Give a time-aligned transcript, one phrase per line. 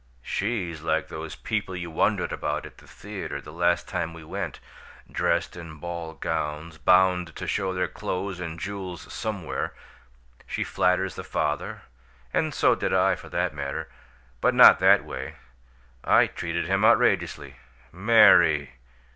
[0.23, 4.59] SHE'S like those people you wondered about at the theater, the last time we went
[5.11, 9.75] dressed in ball gowns; bound to show their clothes and jewels SOMEwhere!
[10.47, 11.83] She flatters the father,
[12.33, 13.89] and so did I, for that matter
[14.41, 15.35] but not that way.
[16.03, 17.57] I treated him outrageously!"
[17.91, 18.71] "Mary!"